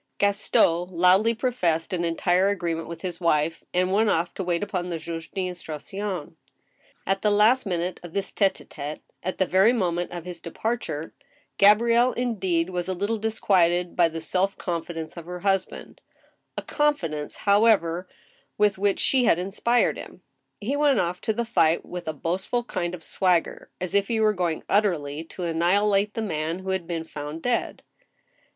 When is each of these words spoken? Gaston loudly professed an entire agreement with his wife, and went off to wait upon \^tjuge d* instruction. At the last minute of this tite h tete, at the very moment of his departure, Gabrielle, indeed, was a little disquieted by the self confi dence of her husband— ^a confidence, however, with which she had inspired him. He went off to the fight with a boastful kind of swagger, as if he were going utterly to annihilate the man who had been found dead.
Gaston 0.17 0.87
loudly 0.89 1.35
professed 1.35 1.93
an 1.93 2.03
entire 2.03 2.49
agreement 2.49 2.87
with 2.87 3.03
his 3.03 3.21
wife, 3.21 3.63
and 3.71 3.91
went 3.91 4.09
off 4.09 4.33
to 4.33 4.43
wait 4.43 4.63
upon 4.63 4.89
\^tjuge 4.89 5.29
d* 5.31 5.45
instruction. 5.47 6.37
At 7.05 7.21
the 7.21 7.29
last 7.29 7.67
minute 7.67 7.99
of 8.01 8.13
this 8.13 8.31
tite 8.31 8.59
h 8.61 8.67
tete, 8.69 9.01
at 9.21 9.37
the 9.37 9.45
very 9.45 9.71
moment 9.71 10.09
of 10.11 10.25
his 10.25 10.41
departure, 10.41 11.13
Gabrielle, 11.59 12.13
indeed, 12.13 12.71
was 12.71 12.87
a 12.87 12.95
little 12.95 13.19
disquieted 13.19 13.95
by 13.95 14.07
the 14.07 14.21
self 14.21 14.57
confi 14.57 14.95
dence 14.95 15.17
of 15.17 15.27
her 15.27 15.41
husband— 15.41 16.01
^a 16.59 16.65
confidence, 16.65 17.35
however, 17.45 18.09
with 18.57 18.79
which 18.79 18.99
she 18.99 19.25
had 19.25 19.37
inspired 19.37 19.97
him. 19.99 20.23
He 20.59 20.75
went 20.75 20.99
off 20.99 21.21
to 21.21 21.31
the 21.33 21.45
fight 21.45 21.85
with 21.85 22.07
a 22.07 22.13
boastful 22.13 22.63
kind 22.63 22.95
of 22.95 23.03
swagger, 23.03 23.69
as 23.79 23.93
if 23.93 24.07
he 24.07 24.19
were 24.19 24.33
going 24.33 24.63
utterly 24.67 25.23
to 25.25 25.43
annihilate 25.43 26.15
the 26.15 26.23
man 26.23 26.57
who 26.57 26.71
had 26.71 26.87
been 26.87 27.03
found 27.03 27.43
dead. 27.43 27.83